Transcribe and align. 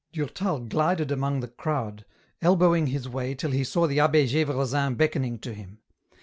Durtal 0.11 0.61
glided 0.61 1.11
among 1.11 1.41
the 1.41 1.47
crowd, 1.47 2.05
elbowing 2.41 2.87
his 2.87 3.07
way 3.07 3.35
till 3.35 3.51
he 3.51 3.63
saw 3.63 3.85
the 3.85 3.99
Abb^ 3.99 4.23
G^vresin 4.31 4.97
beckoning 4.97 5.37
to 5.37 5.53
him. 5.53 5.77